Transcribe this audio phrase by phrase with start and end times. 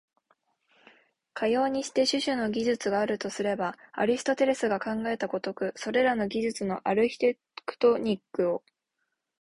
[1.35, 8.63] かようにして種々の技術があるとすれば、アリストテレスが考えた如く、それらの技術のアルヒテクトニックを、